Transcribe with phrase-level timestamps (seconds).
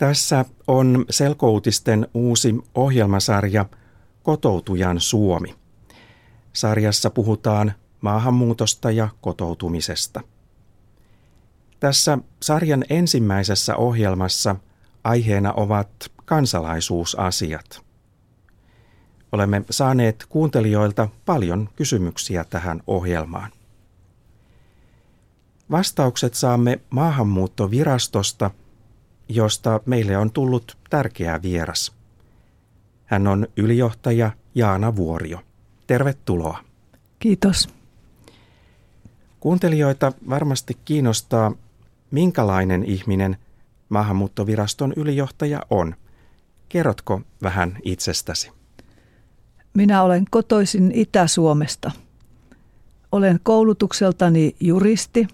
[0.00, 3.66] Tässä on Selkoutisten uusi ohjelmasarja
[4.22, 5.54] Kotoutujan Suomi.
[6.52, 10.20] Sarjassa puhutaan maahanmuutosta ja kotoutumisesta.
[11.80, 14.56] Tässä sarjan ensimmäisessä ohjelmassa
[15.04, 15.90] aiheena ovat
[16.24, 17.82] kansalaisuusasiat.
[19.32, 23.50] Olemme saaneet kuuntelijoilta paljon kysymyksiä tähän ohjelmaan.
[25.70, 28.50] Vastaukset saamme maahanmuuttovirastosta,
[29.30, 31.92] josta meille on tullut tärkeä vieras.
[33.04, 35.40] Hän on ylijohtaja Jaana Vuorio.
[35.86, 36.58] Tervetuloa.
[37.18, 37.68] Kiitos.
[39.40, 41.52] Kuuntelijoita varmasti kiinnostaa,
[42.10, 43.36] minkälainen ihminen
[43.88, 45.94] maahanmuuttoviraston ylijohtaja on.
[46.68, 48.50] Kerrotko vähän itsestäsi?
[49.74, 51.90] Minä olen kotoisin Itä-Suomesta.
[53.12, 55.28] Olen koulutukseltani juristi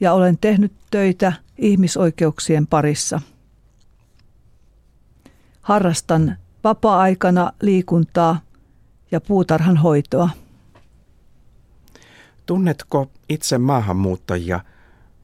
[0.00, 3.20] ja olen tehnyt töitä ihmisoikeuksien parissa.
[5.60, 8.40] Harrastan vapaa-aikana liikuntaa
[9.10, 10.30] ja puutarhan hoitoa.
[12.46, 14.60] Tunnetko itse maahanmuuttajia?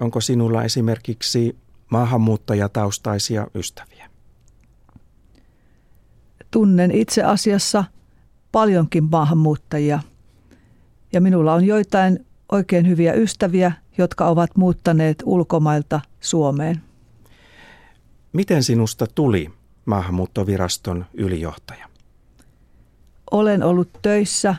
[0.00, 1.56] Onko sinulla esimerkiksi
[1.90, 4.10] maahanmuuttajataustaisia ystäviä?
[6.50, 7.84] Tunnen itse asiassa
[8.52, 10.00] paljonkin maahanmuuttajia
[11.12, 16.82] ja minulla on joitain oikein hyviä ystäviä, jotka ovat muuttaneet ulkomailta Suomeen.
[18.32, 19.50] Miten sinusta tuli
[19.84, 21.88] maahanmuuttoviraston ylijohtaja?
[23.30, 24.54] Olen ollut töissä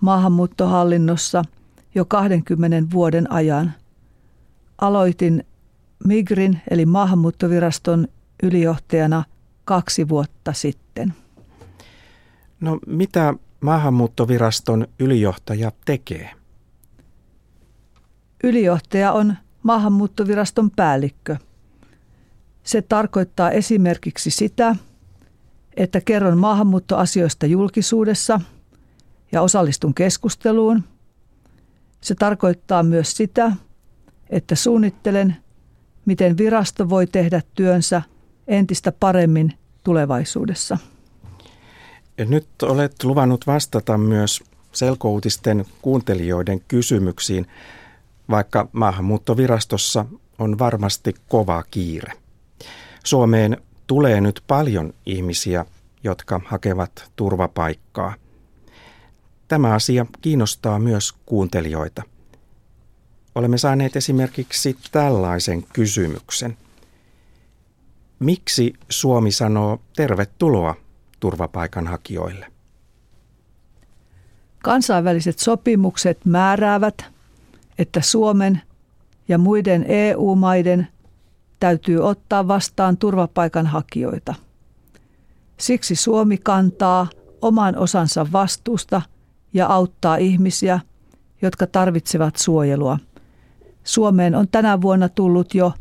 [0.00, 1.44] maahanmuuttohallinnossa
[1.94, 3.72] jo 20 vuoden ajan.
[4.80, 5.44] Aloitin
[6.04, 8.08] Migrin eli maahanmuuttoviraston
[8.42, 9.24] ylijohtajana
[9.64, 11.14] kaksi vuotta sitten.
[12.60, 16.30] No mitä maahanmuuttoviraston ylijohtaja tekee?
[18.46, 21.36] Ylijohtaja on maahanmuuttoviraston päällikkö.
[22.62, 24.76] Se tarkoittaa esimerkiksi sitä,
[25.76, 28.40] että kerron maahanmuuttoasioista julkisuudessa
[29.32, 30.84] ja osallistun keskusteluun.
[32.00, 33.52] Se tarkoittaa myös sitä,
[34.30, 35.36] että suunnittelen,
[36.04, 38.02] miten virasto voi tehdä työnsä
[38.48, 39.52] entistä paremmin
[39.84, 40.78] tulevaisuudessa.
[42.28, 47.46] Nyt olet luvannut vastata myös selkoutisten kuuntelijoiden kysymyksiin,
[48.30, 50.06] vaikka maahanmuuttovirastossa
[50.38, 52.12] on varmasti kova kiire.
[53.04, 53.56] Suomeen
[53.86, 55.66] tulee nyt paljon ihmisiä,
[56.04, 58.14] jotka hakevat turvapaikkaa.
[59.48, 62.02] Tämä asia kiinnostaa myös kuuntelijoita.
[63.34, 66.56] Olemme saaneet esimerkiksi tällaisen kysymyksen.
[68.18, 70.74] Miksi Suomi sanoo tervetuloa
[71.20, 72.46] turvapaikanhakijoille?
[74.62, 77.04] Kansainväliset sopimukset määräävät,
[77.78, 78.62] että Suomen
[79.28, 80.88] ja muiden EU-maiden
[81.60, 84.34] täytyy ottaa vastaan turvapaikanhakijoita.
[85.56, 87.06] Siksi Suomi kantaa
[87.42, 89.02] oman osansa vastuusta
[89.52, 90.80] ja auttaa ihmisiä,
[91.42, 92.98] jotka tarvitsevat suojelua.
[93.84, 95.72] Suomeen on tänä vuonna tullut jo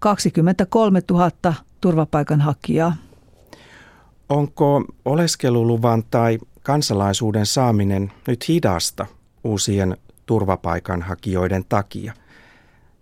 [0.00, 2.96] 23 000 turvapaikanhakijaa.
[4.28, 9.06] Onko oleskeluluvan tai kansalaisuuden saaminen nyt hidasta
[9.44, 9.96] uusien
[10.26, 12.12] turvapaikanhakijoiden takia?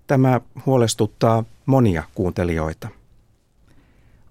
[0.06, 2.88] Tämä huolestuttaa monia kuuntelijoita.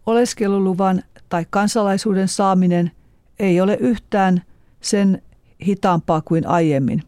[0.05, 2.91] Oleskeluluvan tai kansalaisuuden saaminen
[3.39, 4.41] ei ole yhtään
[4.81, 5.21] sen
[5.65, 7.03] hitaampaa kuin aiemmin.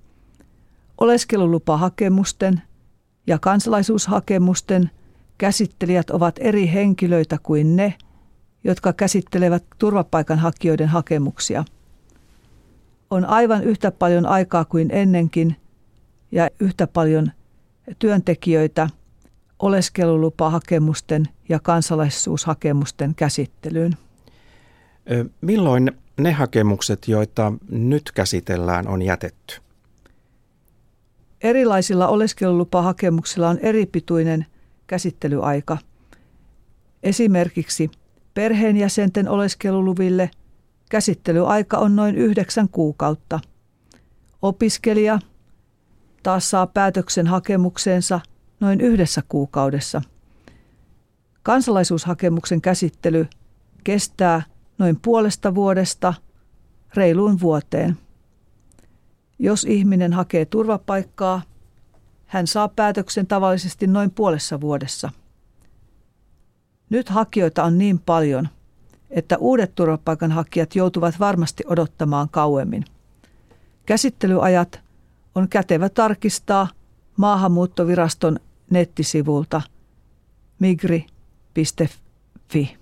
[0.98, 2.62] Oleskelulupahakemusten
[3.28, 4.90] ja kansalaisuushakemusten
[5.38, 7.94] käsittelijät ovat eri henkilöitä kuin ne,
[8.64, 11.66] jotka käsittelevät turvapaikanhakijoiden hakemuksia.
[13.10, 15.56] On aivan yhtä paljon aikaa kuin ennenkin
[16.32, 17.32] ja yhtä paljon
[18.00, 18.90] työntekijöitä
[19.60, 23.98] oleskelulupahakemusten ja kansalaisuushakemusten käsittelyyn.
[25.42, 29.62] Milloin ne hakemukset, joita nyt käsitellään, on jätetty?
[31.42, 34.46] Erilaisilla oleskelulupahakemuksilla on eripituinen
[34.88, 35.78] käsittelyaika.
[37.04, 37.92] Esimerkiksi
[38.34, 40.30] perheenjäsenten oleskeluluville
[40.90, 43.40] käsittelyaika on noin yhdeksän kuukautta.
[44.42, 45.20] Opiskelija
[46.24, 48.20] taas saa päätöksen hakemukseensa
[48.60, 50.02] noin yhdessä kuukaudessa.
[51.44, 53.28] Kansalaisuushakemuksen käsittely
[53.84, 54.42] kestää
[54.78, 56.14] noin puolesta vuodesta
[56.96, 57.98] reiluun vuoteen.
[59.40, 61.42] Jos ihminen hakee turvapaikkaa,
[62.26, 65.10] hän saa päätöksen tavallisesti noin puolessa vuodessa.
[66.90, 68.50] Nyt hakijoita on niin paljon,
[69.10, 72.86] että uudet turvapaikanhakijat joutuvat varmasti odottamaan kauemmin.
[73.86, 74.80] Käsittelyajat
[75.36, 76.68] on kätevä tarkistaa
[77.18, 78.40] maahanmuuttoviraston
[78.70, 79.62] nettisivulta
[80.60, 82.02] migri.fi
[82.52, 82.78] Fi.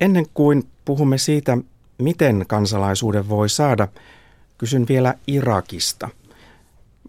[0.00, 1.58] Ennen kuin puhumme siitä,
[1.98, 3.88] miten kansalaisuuden voi saada,
[4.58, 6.08] kysyn vielä Irakista.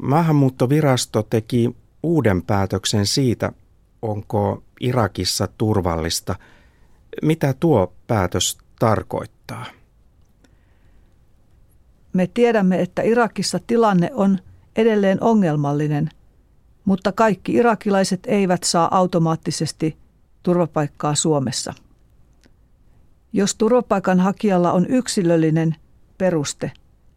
[0.01, 3.51] Maahanmuuttovirasto teki uuden päätöksen siitä,
[4.01, 6.35] onko Irakissa turvallista.
[7.21, 9.65] Mitä tuo päätös tarkoittaa?
[12.19, 14.39] Me tiedämme, että Irakissa tilanne on
[14.75, 16.10] edelleen ongelmallinen,
[16.86, 19.98] mutta kaikki irakilaiset eivät saa automaattisesti
[20.44, 21.74] turvapaikkaa Suomessa.
[23.33, 25.75] Jos turvapaikanhakijalla on yksilöllinen
[26.18, 26.71] peruste,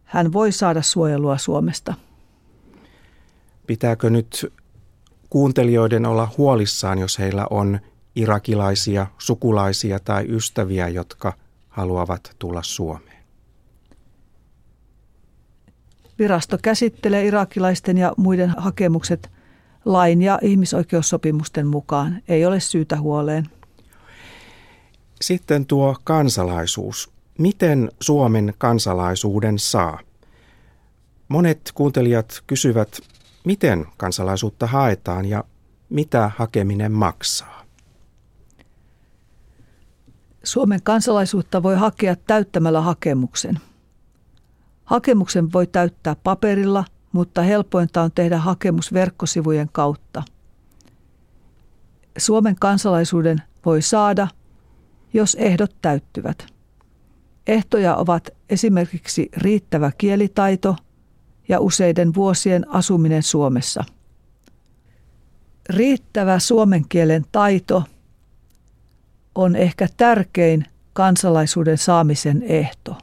[0.04, 1.94] hän voi saada suojelua Suomesta.
[3.66, 4.52] Pitääkö nyt
[5.30, 7.80] kuuntelijoiden olla huolissaan, jos heillä on
[8.16, 11.32] irakilaisia, sukulaisia tai ystäviä, jotka
[11.68, 13.21] haluavat tulla Suomeen?
[16.18, 19.30] Virasto käsittelee irakilaisten ja muiden hakemukset
[19.84, 22.22] lain ja ihmisoikeussopimusten mukaan.
[22.28, 23.48] Ei ole syytä huoleen.
[25.20, 27.10] Sitten tuo kansalaisuus.
[27.38, 29.98] Miten Suomen kansalaisuuden saa?
[31.28, 32.98] Monet kuuntelijat kysyvät,
[33.44, 35.44] miten kansalaisuutta haetaan ja
[35.88, 37.62] mitä hakeminen maksaa.
[40.44, 43.60] Suomen kansalaisuutta voi hakea täyttämällä hakemuksen.
[44.92, 50.22] Hakemuksen voi täyttää paperilla, mutta helpointa on tehdä hakemus verkkosivujen kautta.
[52.18, 54.28] Suomen kansalaisuuden voi saada,
[55.12, 56.46] jos ehdot täyttyvät.
[57.46, 60.76] Ehtoja ovat esimerkiksi riittävä kielitaito–
[61.48, 63.84] ja useiden vuosien asuminen Suomessa.
[65.68, 67.84] Riittävä suomen kielen taito
[69.34, 72.96] on ehkä tärkein kansalaisuuden saamisen ehto.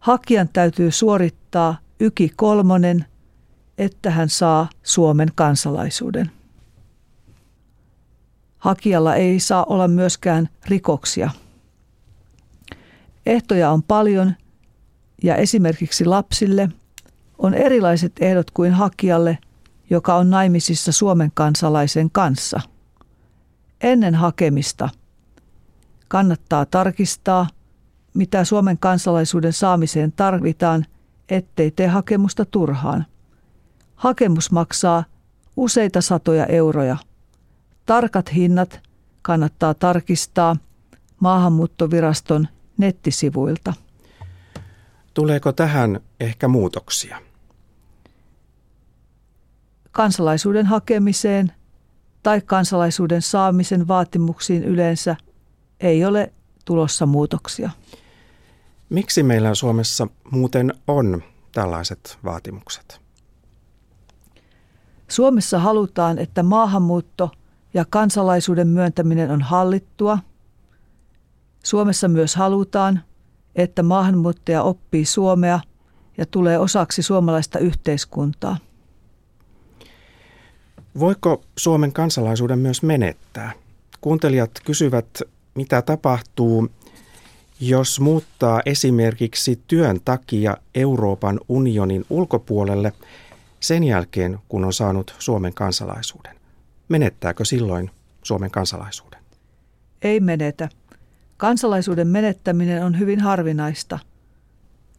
[0.00, 3.04] Hakijan täytyy suorittaa yki kolmonen,
[3.78, 6.30] että hän saa Suomen kansalaisuuden.
[8.58, 11.30] Hakijalla ei saa olla myöskään rikoksia.
[13.26, 14.34] Ehtoja on paljon
[15.22, 16.68] ja esimerkiksi lapsille–
[17.40, 19.38] on erilaiset ehdot kuin hakijalle,
[19.90, 22.60] joka on naimisissa Suomen kansalaisen kanssa.
[23.80, 24.88] Ennen hakemista
[26.08, 27.46] kannattaa tarkistaa,
[28.14, 30.86] mitä Suomen kansalaisuuden saamiseen tarvitaan,
[31.28, 33.06] ettei tee hakemusta turhaan.
[33.94, 35.04] Hakemus maksaa
[35.56, 36.96] useita satoja euroja.
[37.86, 38.80] Tarkat hinnat
[39.22, 40.56] kannattaa tarkistaa
[41.20, 42.48] maahanmuuttoviraston
[42.78, 43.74] nettisivuilta.
[45.14, 47.18] Tuleeko tähän ehkä muutoksia?
[49.90, 51.52] kansalaisuuden hakemiseen
[52.22, 55.16] tai kansalaisuuden saamisen vaatimuksiin yleensä
[55.80, 56.32] ei ole
[56.70, 57.70] tulossa muutoksia.
[58.88, 61.22] Miksi meillä Suomessa muuten on
[61.52, 63.00] tällaiset vaatimukset?
[65.08, 67.30] Suomessa halutaan, että maahanmuutto
[67.74, 70.18] ja kansalaisuuden myöntäminen on hallittua.
[71.64, 73.00] Suomessa myös halutaan,
[73.56, 75.60] että maahanmuuttaja oppii suomea
[76.18, 78.56] ja tulee osaksi suomalaista yhteiskuntaa–
[80.98, 83.52] Voiko Suomen kansalaisuuden myös menettää?
[84.00, 85.22] Kuuntelijat kysyvät,
[85.60, 86.68] mitä tapahtuu,
[87.60, 92.92] jos muuttaa esimerkiksi työn takia Euroopan unionin ulkopuolelle
[93.60, 96.36] sen jälkeen, kun on saanut Suomen kansalaisuuden.
[96.88, 97.90] Menettääkö silloin
[98.22, 99.20] Suomen kansalaisuuden?
[100.02, 100.68] Ei menetä.
[101.36, 103.98] Kansalaisuuden menettäminen on hyvin harvinaista.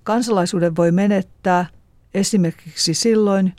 [0.04, 1.66] Kansalaisuuden voi menettää
[2.14, 3.56] esimerkiksi silloin,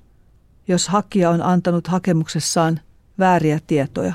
[0.68, 2.80] jos hakija on antanut hakemuksessaan
[3.18, 4.14] vääriä tietoja.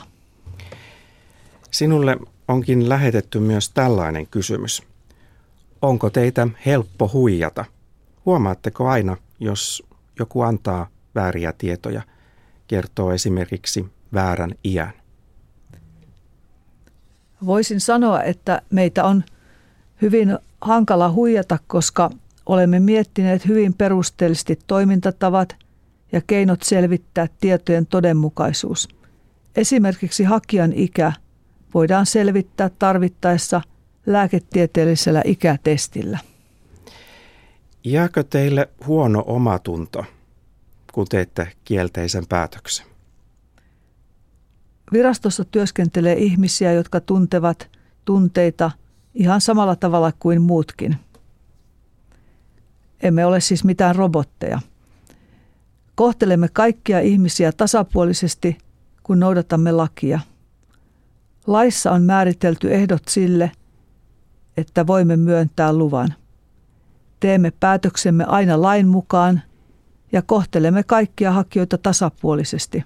[1.72, 4.84] Sinulle onkin lähetetty myös tällainen kysymys.
[5.82, 7.66] Onko teitä helppo huijata?
[8.26, 9.84] Huomaatteko aina, jos
[10.20, 12.02] joku antaa vääriä tietoja,
[12.68, 14.94] kertoo esimerkiksi väärän iän?
[17.46, 19.24] Voisin sanoa, että meitä on
[20.02, 22.10] hyvin hankala huijata, koska
[22.46, 25.56] olemme miettineet hyvin perusteellisesti toimintatavat–
[26.12, 28.90] ja keinot selvittää tietojen todenmukaisuus.
[29.56, 31.14] Esimerkiksi hakijan ikä
[31.74, 33.62] voidaan selvittää tarvittaessa
[34.06, 36.20] lääketieteellisellä ikätestillä.
[37.84, 40.06] Jääkö teille huono omatunto,
[40.94, 42.86] kun teette kielteisen päätöksen?
[44.94, 47.70] Virastossa työskentelee ihmisiä, jotka tuntevat
[48.06, 48.72] tunteita
[49.14, 50.96] ihan samalla tavalla kuin muutkin.
[53.04, 54.60] Emme ole siis mitään robotteja–
[55.98, 58.58] Kohtelemme kaikkia ihmisiä tasapuolisesti,
[59.04, 60.20] kun noudatamme lakia.
[61.48, 63.52] Laissa on määritelty ehdot sille,
[64.58, 66.14] että voimme myöntää luvan.
[67.20, 69.42] Teemme päätöksemme aina lain mukaan
[70.12, 72.84] ja kohtelemme kaikkia hakijoita tasapuolisesti.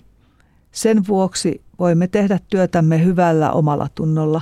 [0.71, 4.41] Sen vuoksi voimme tehdä työtämme hyvällä omalla tunnolla.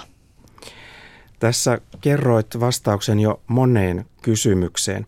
[1.40, 5.06] Tässä kerroit vastauksen jo moneen kysymykseen.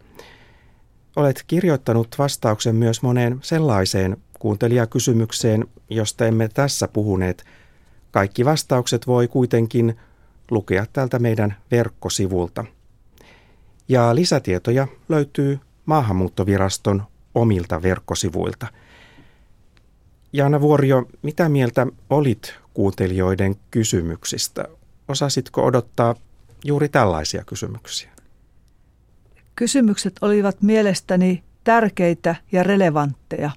[1.15, 7.43] Olet kirjoittanut vastauksen myös moneen sellaiseen kuuntelijakysymykseen, josta emme tässä puhuneet.
[8.11, 9.97] Kaikki vastaukset voi kuitenkin
[10.51, 12.65] lukea tältä meidän verkkosivulta.
[13.87, 17.03] Ja lisätietoja löytyy Maahanmuuttoviraston
[17.35, 18.67] omilta verkkosivuilta.
[20.33, 24.65] Jaana Vuorio, mitä mieltä olit kuuntelijoiden kysymyksistä?
[25.07, 26.15] Osasitko odottaa
[26.65, 28.11] juuri tällaisia kysymyksiä?
[29.55, 33.51] Kysymykset olivat mielestäni tärkeitä ja relevantteja.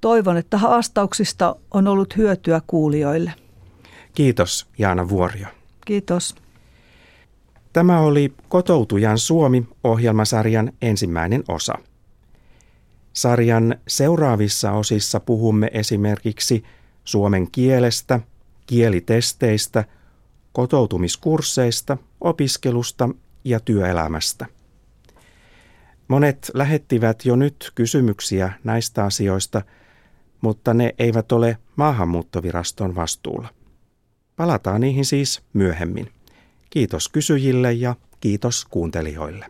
[0.00, 3.32] Toivon, että vastauksista on ollut hyötyä kuulijoille.
[4.14, 5.46] Kiitos Jaana Vuorio.
[5.86, 6.34] Kiitos.
[7.72, 11.74] Tämä oli Kotoutujan Suomi-ohjelmasarjan ensimmäinen osa.
[13.12, 16.64] Sarjan seuraavissa osissa puhumme esimerkiksi
[17.04, 18.20] suomen kielestä,
[18.66, 19.84] kielitesteistä,
[20.52, 23.08] kotoutumiskursseista, opiskelusta
[23.44, 24.46] ja työelämästä.
[26.08, 29.62] Monet lähettivät jo nyt kysymyksiä näistä asioista,
[30.40, 33.48] mutta ne eivät ole maahanmuuttoviraston vastuulla.
[34.36, 36.12] Palataan niihin siis myöhemmin.
[36.70, 39.46] Kiitos kysyjille ja kiitos kuuntelijoille.